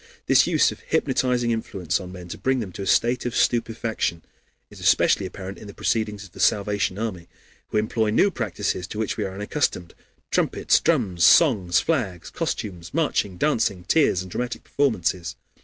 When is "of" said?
0.71-0.79, 3.27-3.35, 6.23-6.31